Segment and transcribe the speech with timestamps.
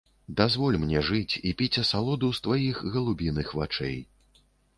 [0.37, 3.97] Дазволь мне жыць і піць асалоду з тваіх галубіных вачэй.